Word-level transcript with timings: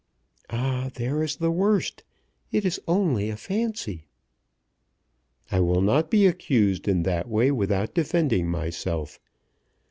"Ah, 0.49 0.89
there 0.95 1.21
is 1.21 1.35
the 1.35 1.51
worst! 1.51 2.03
It 2.51 2.65
is 2.65 2.81
only 2.87 3.29
a 3.29 3.37
fancy." 3.37 4.07
"I 5.51 5.59
will 5.59 5.81
not 5.81 6.09
be 6.09 6.25
accused 6.25 6.87
in 6.87 7.03
that 7.03 7.29
way 7.29 7.51
without 7.51 7.93
defending 7.93 8.49
myself. 8.49 9.19